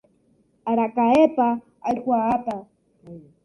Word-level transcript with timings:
Araka'épa 0.69 1.47
aikuaáta. 1.89 2.55